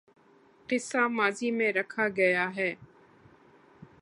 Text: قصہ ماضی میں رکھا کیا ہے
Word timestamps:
قصہ 0.69 1.07
ماضی 1.09 1.51
میں 1.51 1.71
رکھا 1.73 2.07
کیا 2.09 2.45
ہے 2.55 2.73